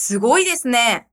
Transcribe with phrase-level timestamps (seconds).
[0.00, 1.08] すごいですね。